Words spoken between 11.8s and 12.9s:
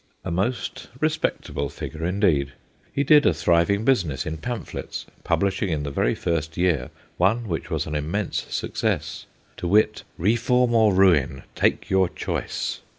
your Choice